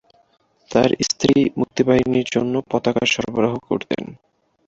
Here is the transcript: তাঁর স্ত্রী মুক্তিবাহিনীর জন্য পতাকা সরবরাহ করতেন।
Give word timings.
তাঁর 0.71 0.89
স্ত্রী 1.01 1.35
মুক্তিবাহিনীর 1.59 2.27
জন্য 2.31 2.53
পতাকা 2.71 3.03
সরবরাহ 3.05 3.53
করতেন। 3.69 4.03